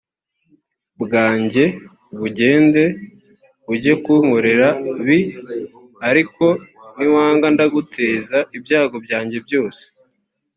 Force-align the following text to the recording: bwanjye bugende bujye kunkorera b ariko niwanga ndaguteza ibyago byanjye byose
bwanjye 1.01 1.63
bugende 2.19 2.83
bujye 3.65 3.93
kunkorera 4.03 4.67
b 5.05 5.07
ariko 6.09 6.45
niwanga 6.95 7.47
ndaguteza 7.55 8.37
ibyago 8.57 8.95
byanjye 9.05 9.37
byose 9.45 9.83